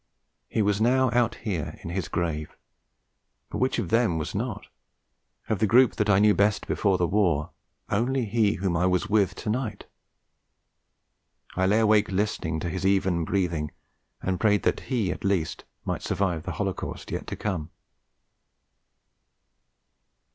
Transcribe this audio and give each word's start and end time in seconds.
He 0.49 0.63
was 0.63 0.81
now 0.81 1.11
out 1.11 1.35
here 1.35 1.77
in 1.83 1.91
his 1.91 2.07
grave; 2.07 2.57
but 3.51 3.59
which 3.59 3.77
of 3.77 3.89
them 3.89 4.17
was 4.17 4.33
not? 4.33 4.65
Of 5.47 5.59
the 5.59 5.67
group 5.67 5.97
that 5.97 6.09
I 6.09 6.17
knew 6.17 6.33
best 6.33 6.65
before 6.65 6.97
the 6.97 7.05
war, 7.05 7.51
only 7.87 8.25
he 8.25 8.53
whom 8.53 8.75
I 8.75 8.87
was 8.87 9.09
with 9.11 9.35
to 9.35 9.49
night! 9.51 9.85
I 11.55 11.67
lay 11.67 11.77
awake 11.81 12.09
listening 12.09 12.59
to 12.61 12.69
his 12.69 12.83
even 12.83 13.25
breathing, 13.25 13.69
and 14.23 14.39
prayed 14.39 14.63
that 14.63 14.79
he 14.89 15.11
at 15.11 15.23
least 15.23 15.65
might 15.85 16.01
survive 16.01 16.41
the 16.45 16.53
holocaust 16.53 17.11
yet 17.11 17.27
to 17.27 17.35
come. 17.35 17.69